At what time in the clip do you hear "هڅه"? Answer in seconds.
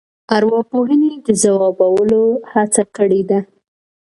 2.51-2.83